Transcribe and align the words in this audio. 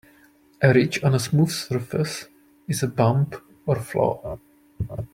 A 0.63 0.73
ridge 0.73 0.99
on 1.03 1.13
a 1.13 1.19
smooth 1.19 1.51
surface 1.51 2.25
is 2.67 2.81
a 2.81 2.87
bump 2.87 3.35
or 3.67 3.75
flaw. 3.79 4.39